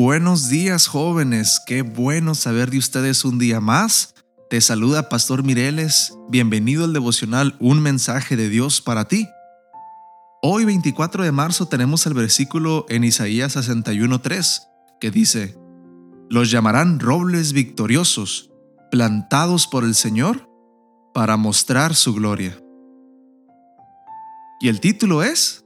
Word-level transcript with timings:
Buenos 0.00 0.48
días 0.48 0.86
jóvenes, 0.86 1.60
qué 1.66 1.82
bueno 1.82 2.36
saber 2.36 2.70
de 2.70 2.78
ustedes 2.78 3.24
un 3.24 3.36
día 3.36 3.58
más. 3.58 4.14
Te 4.48 4.60
saluda 4.60 5.08
Pastor 5.08 5.42
Mireles, 5.42 6.16
bienvenido 6.28 6.84
al 6.84 6.92
devocional 6.92 7.56
Un 7.58 7.82
mensaje 7.82 8.36
de 8.36 8.48
Dios 8.48 8.80
para 8.80 9.08
ti. 9.08 9.26
Hoy 10.40 10.64
24 10.64 11.24
de 11.24 11.32
marzo 11.32 11.66
tenemos 11.66 12.06
el 12.06 12.14
versículo 12.14 12.86
en 12.88 13.02
Isaías 13.02 13.56
61.3 13.56 14.68
que 15.00 15.10
dice, 15.10 15.58
Los 16.30 16.52
llamarán 16.52 17.00
robles 17.00 17.52
victoriosos, 17.52 18.52
plantados 18.92 19.66
por 19.66 19.82
el 19.82 19.96
Señor 19.96 20.48
para 21.12 21.36
mostrar 21.36 21.96
su 21.96 22.14
gloria. 22.14 22.56
Y 24.60 24.68
el 24.68 24.78
título 24.78 25.24
es, 25.24 25.64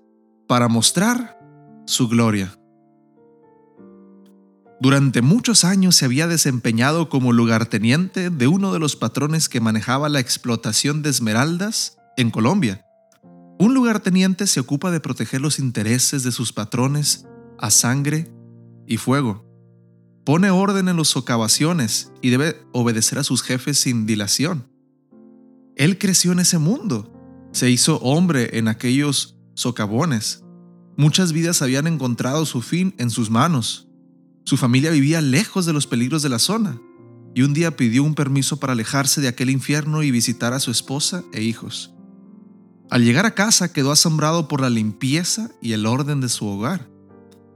Para 0.49 0.69
mostrar 0.69 1.39
su 1.85 2.09
gloria. 2.09 2.57
Durante 4.83 5.23
muchos 5.23 5.63
años 5.63 5.95
se 5.95 6.07
había 6.07 6.27
desempeñado 6.27 7.09
como 7.09 7.33
lugarteniente 7.33 8.31
de 8.31 8.49
uno 8.49 8.73
de 8.73 8.81
los 8.81 8.97
patrones 8.97 9.49
que 9.49 9.61
manejaba 9.61 10.09
la 10.09 10.19
explotación 10.19 11.03
de 11.03 11.11
esmeraldas 11.11 11.99
en 12.17 12.33
Colombia. 12.33 12.85
Un 13.61 13.75
lugarteniente 13.75 14.49
se 14.49 14.59
ocupa 14.59 14.91
de 14.91 14.99
proteger 14.99 15.41
los 15.41 15.61
intereses 15.61 16.25
de 16.25 16.33
sus 16.33 16.53
patrones 16.53 17.27
a 17.61 17.71
sangre 17.71 18.33
y 18.85 18.97
fuego. 18.97 19.47
Pone 20.25 20.51
orden 20.51 20.89
en 20.89 20.97
las 20.97 21.07
socavaciones 21.07 22.11
y 22.21 22.31
debe 22.31 22.57
obedecer 22.73 23.21
a 23.21 23.23
sus 23.23 23.45
jefes 23.45 23.79
sin 23.79 24.05
dilación. 24.05 24.67
Él 25.77 25.97
creció 25.97 26.33
en 26.33 26.41
ese 26.41 26.59
mundo, 26.59 27.13
se 27.53 27.71
hizo 27.71 27.99
hombre 27.99 28.59
en 28.59 28.67
aquellos 28.67 29.39
socavones. 29.55 30.43
Muchas 30.97 31.33
vidas 31.33 31.63
habían 31.63 31.87
encontrado 31.87 32.45
su 32.47 32.63
fin 32.63 32.97
en 32.99 33.11
sus 33.11 33.31
manos. 33.31 33.92
Su 34.45 34.57
familia 34.57 34.91
vivía 34.91 35.21
lejos 35.21 35.67
de 35.67 35.73
los 35.73 35.87
peligros 35.87 36.23
de 36.23 36.29
la 36.29 36.39
zona 36.39 36.81
y 37.35 37.43
un 37.43 37.55
día 37.55 37.77
pidió 37.77 38.03
un 38.03 38.15
permiso 38.15 38.59
para 38.59 38.73
alejarse 38.73 39.21
de 39.21 39.29
aquel 39.29 39.51
infierno 39.51 40.03
y 40.03 40.11
visitar 40.11 40.53
a 40.53 40.61
su 40.61 40.71
esposa 40.71 41.25
e 41.33 41.43
hijos. 41.43 41.95
Al 42.91 43.05
llegar 43.05 43.25
a 43.25 43.35
casa 43.35 43.73
quedó 43.73 43.93
asombrado 43.93 44.49
por 44.49 44.61
la 44.61 44.69
limpieza 44.69 45.51
y 45.63 45.73
el 45.73 45.87
orden 45.87 46.21
de 46.21 46.29
su 46.29 46.47
hogar, 46.47 46.91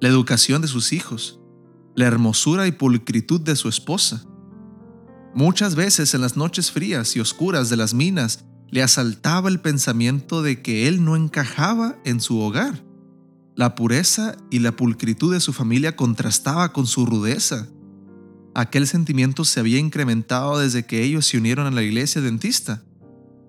la 0.01 0.09
educación 0.09 0.63
de 0.63 0.69
sus 0.69 0.93
hijos, 0.93 1.41
la 1.95 2.07
hermosura 2.07 2.67
y 2.67 2.73
pulcritud 2.73 3.41
de 3.41 3.57
su 3.57 3.69
esposa. 3.69 4.25
Muchas 5.35 5.75
veces 5.75 6.15
en 6.15 6.23
las 6.23 6.37
noches 6.37 6.71
frías 6.71 7.17
y 7.17 7.21
oscuras 7.21 7.69
de 7.69 7.77
las 7.77 7.93
minas 7.93 8.45
le 8.71 8.83
asaltaba 8.83 9.51
el 9.51 9.61
pensamiento 9.61 10.41
de 10.41 10.63
que 10.63 10.89
él 10.89 11.05
no 11.05 11.17
encajaba 11.17 11.99
en 12.05 12.21
su 12.21 12.41
hogar 12.41 12.86
la 13.57 13.75
pureza 13.75 14.37
y 14.51 14.59
la 14.59 14.73
pulcritud 14.73 15.33
de 15.33 15.41
su 15.41 15.55
familia 15.55 15.97
contrastaba 15.97 16.75
con 16.75 16.87
su 16.87 17.07
rudeza. 17.07 17.67
Aquel 18.55 18.87
sentimiento 18.87 19.45
se 19.45 19.61
había 19.61 19.79
incrementado 19.79 20.59
desde 20.59 20.85
que 20.85 21.03
ellos 21.03 21.27
se 21.27 21.39
unieron 21.39 21.67
a 21.67 21.71
la 21.71 21.83
iglesia 21.83 22.21
dentista. 22.21 22.83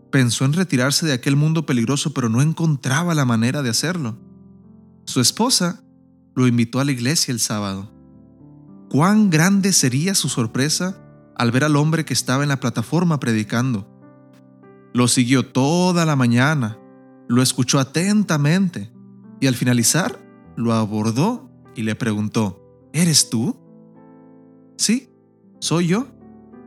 Pensó 0.10 0.46
en 0.46 0.54
retirarse 0.54 1.06
de 1.06 1.12
aquel 1.12 1.36
mundo 1.36 1.66
peligroso, 1.66 2.14
pero 2.14 2.30
no 2.30 2.42
encontraba 2.42 3.14
la 3.16 3.26
manera 3.26 3.62
de 3.62 3.70
hacerlo. 3.70 4.18
Su 5.06 5.20
esposa 5.20 5.84
lo 6.36 6.48
invitó 6.48 6.80
a 6.80 6.86
la 6.86 6.94
iglesia 6.94 7.34
el 7.34 7.42
sábado. 7.42 7.92
Cuán 8.90 9.30
grande 9.30 9.74
sería 9.74 10.16
su 10.16 10.30
sorpresa 10.30 11.04
al 11.36 11.52
ver 11.52 11.66
al 11.66 11.76
hombre 11.76 12.06
que 12.06 12.14
estaba 12.14 12.44
en 12.44 12.50
la 12.50 12.62
plataforma 12.62 13.20
predicando. 13.20 13.94
Lo 14.94 15.10
siguió 15.10 15.46
toda 15.46 16.06
la 16.06 16.16
mañana, 16.16 16.80
lo 17.28 17.42
escuchó 17.42 17.80
atentamente 17.80 18.97
y 19.40 19.48
al 19.48 19.56
finalizar 19.56 20.20
lo 20.56 20.74
abordó 20.74 21.50
y 21.76 21.84
le 21.84 21.96
preguntó, 21.96 22.64
¿Eres 22.94 23.30
tú? 23.30 23.56
Sí, 24.78 25.10
soy 25.60 25.88
yo, 25.88 26.08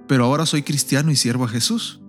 pero 0.06 0.24
ahora 0.24 0.46
soy 0.46 0.62
cristiano 0.62 1.10
y 1.10 1.16
siervo 1.16 1.44
a 1.44 1.48
Jesús. 1.48 2.00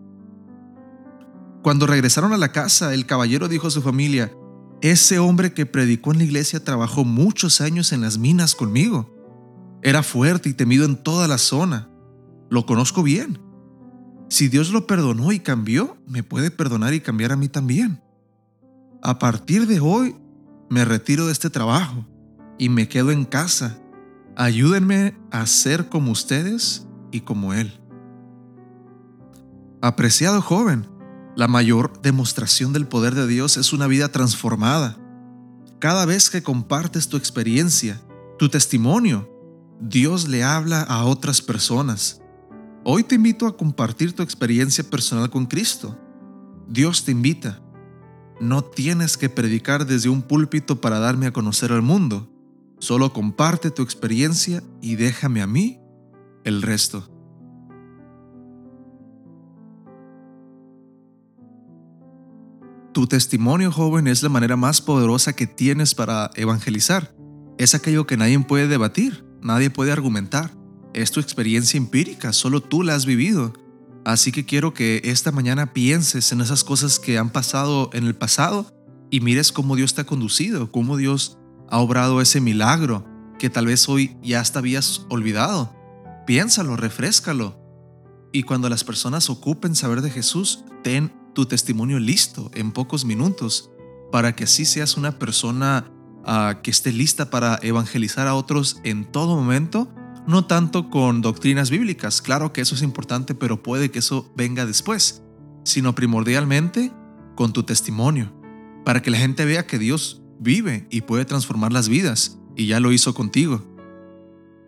Cuando 1.64 1.88
regresaron 1.88 2.34
a 2.34 2.38
la 2.38 2.52
casa, 2.52 2.94
el 2.94 3.06
caballero 3.06 3.48
dijo 3.48 3.68
a 3.68 3.72
su 3.72 3.82
familia, 3.82 4.32
ese 4.82 5.20
hombre 5.20 5.54
que 5.54 5.68
predicó 5.68 6.12
en 6.12 6.18
la 6.20 6.24
iglesia 6.24 6.64
trabajó 6.64 7.06
muchos 7.06 7.62
años 7.62 7.92
en 7.92 8.02
las 8.02 8.18
minas 8.18 8.56
conmigo. 8.56 9.16
Era 9.84 10.02
fuerte 10.02 10.50
y 10.50 10.54
temido 10.54 10.86
en 10.86 10.96
toda 10.96 11.28
la 11.28 11.38
zona. 11.38 11.90
Lo 12.50 12.66
conozco 12.66 13.04
bien. 13.04 13.40
Si 14.30 14.48
Dios 14.48 14.72
lo 14.72 14.88
perdonó 14.88 15.32
y 15.32 15.40
cambió, 15.40 15.98
me 16.08 16.24
puede 16.24 16.50
perdonar 16.50 16.94
y 16.94 17.02
cambiar 17.02 17.32
a 17.32 17.36
mí 17.36 17.48
también. 17.48 18.02
A 19.04 19.20
partir 19.20 19.68
de 19.68 19.80
hoy 19.80 20.16
me 20.72 20.86
retiro 20.86 21.26
de 21.26 21.34
este 21.34 21.50
trabajo 21.50 22.08
y 22.58 22.70
me 22.70 22.88
quedo 22.88 23.12
en 23.12 23.26
casa. 23.26 23.78
Ayúdenme 24.38 25.18
a 25.30 25.46
ser 25.46 25.90
como 25.90 26.14
ustedes 26.14 26.88
y 27.12 27.22
como 27.22 27.54
Él. 27.54 27.78
Apreciado 29.82 30.42
joven, 30.42 30.88
la 31.36 31.50
mayor 31.50 32.02
demostración 32.02 32.72
del 32.72 32.88
poder 32.88 33.16
de 33.16 33.28
Dios 33.28 33.58
es 33.58 33.74
una 33.74 33.86
vida 33.88 34.14
transformada. 34.14 34.98
Cada 35.80 36.06
vez 36.06 36.30
que 36.30 36.42
compartes 36.42 37.10
tu 37.10 37.18
experiencia, 37.18 38.02
tu 38.40 38.48
testimonio, 38.48 39.30
Dios 39.82 40.30
le 40.30 40.46
habla 40.46 40.84
a 40.84 41.04
otras 41.04 41.42
personas. 41.42 42.22
Hoy 42.86 43.04
te 43.04 43.16
invito 43.16 43.46
a 43.46 43.58
compartir 43.58 44.14
tu 44.14 44.24
experiencia 44.24 44.86
personal 44.86 45.30
con 45.30 45.48
Cristo. 45.48 46.00
Dios 46.70 47.04
te 47.04 47.12
invita 47.12 47.62
no 48.42 48.64
tienes 48.64 49.18
que 49.18 49.30
predicar 49.30 49.86
desde 49.86 50.10
un 50.10 50.24
púlpito 50.24 50.82
para 50.82 51.00
darme 51.00 51.28
a 51.28 51.32
conocer 51.32 51.72
al 51.72 51.84
mundo. 51.84 52.28
Solo 52.80 53.14
comparte 53.14 53.70
tu 53.70 53.84
experiencia 53.84 54.64
y 54.82 54.96
déjame 54.96 55.44
a 55.44 55.48
mí 55.48 55.80
el 56.44 56.64
resto. 56.64 57.08
Tu 62.94 63.08
testimonio 63.08 63.72
joven 63.72 64.08
es 64.08 64.24
la 64.24 64.30
manera 64.30 64.58
más 64.58 64.82
poderosa 64.82 65.34
que 65.34 65.48
tienes 65.48 65.94
para 65.94 66.32
evangelizar. 66.36 67.16
Es 67.58 67.76
aquello 67.76 68.08
que 68.08 68.18
nadie 68.18 68.40
puede 68.40 68.68
debatir, 68.68 69.24
nadie 69.42 69.70
puede 69.70 69.92
argumentar. 69.92 70.52
Es 70.94 71.12
tu 71.12 71.20
experiencia 71.20 71.78
empírica, 71.78 72.34
solo 72.34 72.60
tú 72.60 72.82
la 72.82 72.96
has 72.96 73.06
vivido. 73.06 73.54
Así 74.04 74.32
que 74.32 74.46
quiero 74.46 74.74
que 74.74 75.02
esta 75.04 75.32
mañana 75.32 75.74
pienses 75.74 76.32
en 76.32 76.42
esas 76.42 76.64
cosas 76.64 77.00
que 77.00 77.18
han 77.18 77.30
pasado 77.30 77.90
en 77.94 78.06
el 78.06 78.16
pasado 78.16 78.66
y 79.12 79.20
mires 79.20 79.52
cómo 79.52 79.76
Dios 79.76 79.94
te 79.94 80.02
ha 80.02 80.06
conducido, 80.06 80.72
cómo 80.72 80.98
Dios 80.98 81.38
ha 81.70 81.78
obrado 81.78 82.22
ese 82.22 82.42
milagro 82.42 83.06
que 83.38 83.50
tal 83.50 83.68
vez 83.68 83.88
hoy 83.90 84.18
ya 84.24 84.40
hasta 84.40 84.60
habías 84.60 85.06
olvidado. 85.10 85.76
Piénsalo, 86.26 86.78
refrescalo. 86.78 87.60
Y 88.32 88.44
cuando 88.44 88.70
las 88.70 88.84
personas 88.84 89.30
ocupen 89.30 89.76
saber 89.76 90.02
de 90.02 90.10
Jesús, 90.10 90.64
ten 90.84 91.14
tu 91.34 91.46
testimonio 91.46 92.00
listo 92.00 92.50
en 92.54 92.72
pocos 92.72 93.06
minutos 93.06 93.70
para 94.12 94.36
que 94.36 94.46
así 94.46 94.66
seas 94.66 94.98
una 94.98 95.20
persona 95.20 95.92
ah, 96.26 96.60
que 96.64 96.72
esté 96.72 96.92
lista 96.92 97.30
para 97.30 97.60
evangelizar 97.62 98.28
a 98.28 98.36
otros 98.36 98.78
en 98.84 99.06
todo 99.12 99.36
momento 99.36 99.94
no 100.28 100.46
tanto 100.46 100.90
con 100.90 101.22
doctrinas 101.22 101.70
bíblicas, 101.70 102.22
claro 102.22 102.54
que 102.54 102.62
eso 102.62 102.76
es 102.76 102.82
importante, 102.82 103.36
pero 103.36 103.64
puede 103.64 103.92
que 103.92 104.00
eso 104.00 104.32
venga 104.36 104.66
después, 104.66 105.24
sino 105.64 105.96
primordialmente 105.96 106.92
con 107.36 107.54
tu 107.54 107.64
testimonio, 107.64 108.32
para 108.86 109.02
que 109.02 109.12
la 109.12 109.18
gente 109.18 109.46
vea 109.46 109.66
que 109.66 109.80
Dios 109.80 110.22
vive 110.40 110.88
y 110.90 111.02
puede 111.02 111.26
transformar 111.26 111.74
las 111.74 111.90
vidas, 111.90 112.38
y 112.56 112.68
ya 112.68 112.80
lo 112.80 112.92
hizo 112.92 113.14
contigo. 113.14 113.64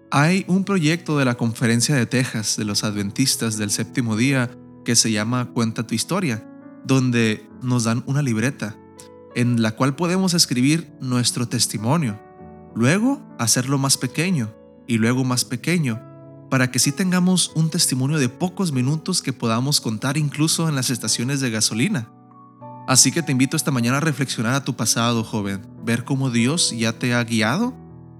Hay 0.09 0.45
un 0.47 0.63
proyecto 0.63 1.17
de 1.17 1.25
la 1.25 1.35
Conferencia 1.35 1.95
de 1.95 2.05
Texas 2.05 2.55
de 2.57 2.65
los 2.65 2.83
Adventistas 2.83 3.57
del 3.57 3.71
séptimo 3.71 4.15
día 4.15 4.51
que 4.85 4.95
se 4.95 5.11
llama 5.11 5.51
Cuenta 5.53 5.87
tu 5.87 5.95
historia, 5.95 6.47
donde 6.85 7.47
nos 7.61 7.85
dan 7.85 8.03
una 8.05 8.21
libreta 8.21 8.77
en 9.35 9.61
la 9.61 9.71
cual 9.71 9.95
podemos 9.95 10.33
escribir 10.33 10.91
nuestro 10.99 11.47
testimonio, 11.47 12.19
luego 12.75 13.21
hacerlo 13.39 13.77
más 13.77 13.97
pequeño 13.97 14.53
y 14.87 14.97
luego 14.97 15.23
más 15.23 15.45
pequeño, 15.45 16.01
para 16.49 16.69
que 16.71 16.79
sí 16.79 16.91
tengamos 16.91 17.51
un 17.55 17.69
testimonio 17.69 18.19
de 18.19 18.29
pocos 18.29 18.71
minutos 18.71 19.21
que 19.21 19.33
podamos 19.33 19.81
contar 19.81 20.17
incluso 20.17 20.69
en 20.69 20.75
las 20.75 20.89
estaciones 20.89 21.39
de 21.39 21.49
gasolina. 21.49 22.11
Así 22.87 23.11
que 23.11 23.23
te 23.23 23.31
invito 23.31 23.55
esta 23.55 23.71
mañana 23.71 23.97
a 23.97 24.01
reflexionar 24.01 24.53
a 24.53 24.63
tu 24.63 24.75
pasado, 24.75 25.23
joven, 25.23 25.61
ver 25.83 26.03
cómo 26.03 26.29
Dios 26.29 26.75
ya 26.77 26.99
te 26.99 27.13
ha 27.13 27.23
guiado 27.23 27.73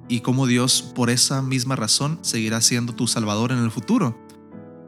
y 0.08 0.22
cómo 0.22 0.48
Dios 0.48 0.82
por 0.96 1.10
esa 1.10 1.42
misma 1.42 1.76
razón 1.76 2.18
seguirá 2.22 2.62
siendo 2.62 2.94
tu 2.94 3.08
Salvador 3.08 3.52
en 3.52 3.60
el 3.60 3.72
futuro. 3.72 4.18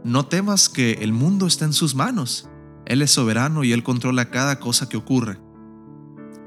No 0.04 0.26
temas 0.26 0.70
que 0.70 0.94
el 1.02 1.14
mundo 1.14 1.46
está 1.46 1.66
en 1.66 1.74
sus 1.74 1.94
manos. 1.94 2.50
Él 2.86 3.02
es 3.02 3.12
soberano 3.12 3.64
y 3.64 3.74
Él 3.74 3.84
controla 3.84 4.30
cada 4.30 4.60
cosa 4.60 4.88
que 4.88 4.98
ocurre. 4.98 5.40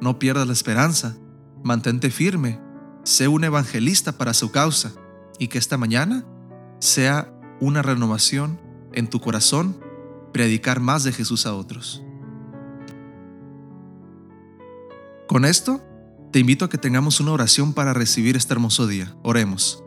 No 0.00 0.18
pierdas 0.18 0.46
la 0.46 0.52
esperanza, 0.52 1.16
mantente 1.62 2.10
firme, 2.10 2.60
sé 3.02 3.28
un 3.28 3.44
evangelista 3.44 4.16
para 4.16 4.32
su 4.32 4.50
causa 4.50 4.92
y 5.38 5.48
que 5.48 5.58
esta 5.58 5.76
mañana 5.76 6.24
sea 6.80 7.32
una 7.60 7.82
renovación 7.82 8.60
en 8.92 9.08
tu 9.08 9.20
corazón 9.20 9.80
predicar 10.32 10.80
más 10.80 11.04
de 11.04 11.12
Jesús 11.12 11.46
a 11.46 11.54
otros. 11.54 12.02
Con 15.26 15.44
esto, 15.44 15.82
te 16.32 16.38
invito 16.38 16.64
a 16.64 16.70
que 16.70 16.78
tengamos 16.78 17.20
una 17.20 17.32
oración 17.32 17.72
para 17.72 17.92
recibir 17.92 18.36
este 18.36 18.54
hermoso 18.54 18.86
día. 18.86 19.14
Oremos. 19.22 19.82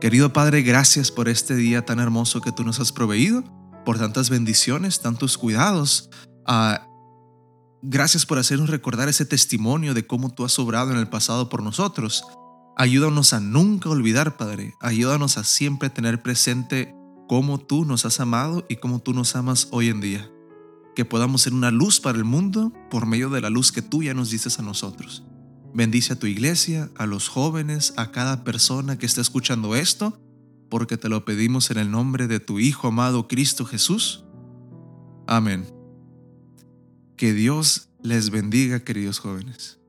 Querido 0.00 0.32
Padre, 0.32 0.62
gracias 0.62 1.10
por 1.10 1.28
este 1.28 1.54
día 1.54 1.84
tan 1.84 1.98
hermoso 1.98 2.40
que 2.40 2.52
tú 2.52 2.64
nos 2.64 2.80
has 2.80 2.90
proveído, 2.90 3.44
por 3.84 3.98
tantas 3.98 4.30
bendiciones, 4.30 5.00
tantos 5.00 5.36
cuidados. 5.36 6.08
Ah, 6.46 6.86
gracias 7.82 8.24
por 8.24 8.38
hacernos 8.38 8.70
recordar 8.70 9.08
ese 9.08 9.26
testimonio 9.26 9.92
de 9.92 10.06
cómo 10.06 10.30
tú 10.30 10.44
has 10.44 10.58
obrado 10.58 10.92
en 10.92 10.98
el 10.98 11.08
pasado 11.08 11.48
por 11.50 11.62
nosotros. 11.62 12.24
Ayúdanos 12.80 13.34
a 13.34 13.40
nunca 13.40 13.90
olvidar, 13.90 14.38
Padre. 14.38 14.72
Ayúdanos 14.80 15.36
a 15.36 15.44
siempre 15.44 15.90
tener 15.90 16.22
presente 16.22 16.94
cómo 17.28 17.60
tú 17.60 17.84
nos 17.84 18.06
has 18.06 18.20
amado 18.20 18.64
y 18.70 18.76
cómo 18.76 19.00
tú 19.00 19.12
nos 19.12 19.36
amas 19.36 19.68
hoy 19.70 19.90
en 19.90 20.00
día. 20.00 20.30
Que 20.96 21.04
podamos 21.04 21.42
ser 21.42 21.52
una 21.52 21.70
luz 21.70 22.00
para 22.00 22.16
el 22.16 22.24
mundo 22.24 22.72
por 22.90 23.04
medio 23.04 23.28
de 23.28 23.42
la 23.42 23.50
luz 23.50 23.70
que 23.70 23.82
tú 23.82 24.02
ya 24.02 24.14
nos 24.14 24.30
dices 24.30 24.58
a 24.58 24.62
nosotros. 24.62 25.24
Bendice 25.74 26.14
a 26.14 26.18
tu 26.18 26.26
iglesia, 26.26 26.90
a 26.96 27.04
los 27.04 27.28
jóvenes, 27.28 27.92
a 27.98 28.12
cada 28.12 28.44
persona 28.44 28.96
que 28.96 29.04
está 29.04 29.20
escuchando 29.20 29.76
esto, 29.76 30.18
porque 30.70 30.96
te 30.96 31.10
lo 31.10 31.26
pedimos 31.26 31.70
en 31.70 31.76
el 31.76 31.90
nombre 31.90 32.28
de 32.28 32.40
tu 32.40 32.60
Hijo 32.60 32.88
amado 32.88 33.28
Cristo 33.28 33.66
Jesús. 33.66 34.24
Amén. 35.26 35.66
Que 37.18 37.34
Dios 37.34 37.90
les 38.02 38.30
bendiga, 38.30 38.80
queridos 38.80 39.18
jóvenes. 39.18 39.79